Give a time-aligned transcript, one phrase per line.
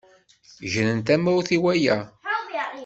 [0.71, 1.97] Gren tamawt i waya.